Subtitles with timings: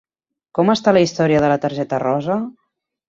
[0.59, 2.39] Com està la història de la targeta rosa?